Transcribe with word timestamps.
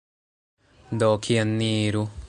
Do, 1.03 1.11
kien 1.27 1.55
ni 1.61 1.73
iru? 1.85 2.07